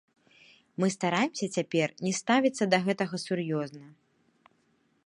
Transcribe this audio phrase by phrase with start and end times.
[0.83, 3.87] Мы стараемся цяпер не ставіцца да гэтага сур'ёзна.